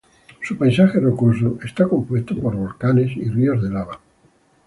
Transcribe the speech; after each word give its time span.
Su 0.41 0.57
paisaje 0.57 0.99
rocoso 0.99 1.59
está 1.63 1.87
compuesto 1.87 2.35
por 2.35 2.55
volcanes 2.55 3.15
y 3.15 3.29
ríos 3.29 3.61
de 3.61 3.69
lava. 3.69 3.99